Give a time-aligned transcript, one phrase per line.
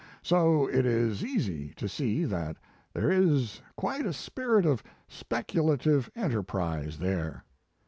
[0.23, 2.57] So it is easy to see that
[2.91, 7.43] there is quite a spirit of speculative enterprise there.